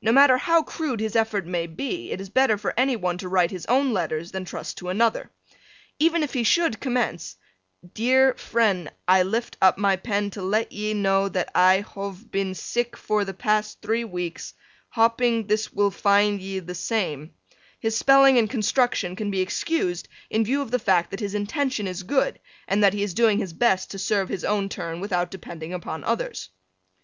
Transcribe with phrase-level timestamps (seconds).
[0.00, 3.28] No matter how crude his effort may be it is better for any one to
[3.28, 5.32] write his own letters than trust to another.
[5.98, 7.36] Even if he should commence,
[7.92, 12.54] "deer fren, i lift up my pen to let ye no that i hove been
[12.54, 14.54] sik for the past 3 weeks,
[14.90, 17.32] hopping this will findye the same,"
[17.80, 21.88] his spelling and construction can be excused in view of the fact that his intention
[21.88, 22.38] is good,
[22.68, 26.04] and that he is doing his best to serve his own turn without depending upon
[26.04, 26.50] others.